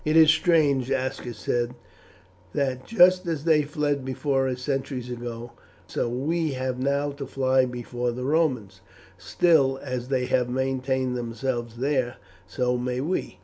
"It 0.03 0.17
is 0.17 0.31
strange," 0.31 0.89
Aska 0.91 1.31
said, 1.31 1.75
"that 2.53 2.87
just 2.87 3.27
as 3.27 3.43
they 3.43 3.61
fled 3.61 4.03
before 4.03 4.47
us 4.47 4.63
centuries 4.63 5.11
ago, 5.11 5.51
so 5.85 6.09
we 6.09 6.53
have 6.53 6.79
now 6.79 7.11
to 7.11 7.27
fly 7.27 7.65
before 7.65 8.11
the 8.11 8.23
Romans. 8.25 8.81
Still, 9.19 9.79
as 9.83 10.07
they 10.07 10.25
have 10.25 10.49
maintained 10.49 11.15
themselves 11.15 11.75
there, 11.77 12.15
so 12.47 12.79
may 12.79 12.99
we. 12.99 13.37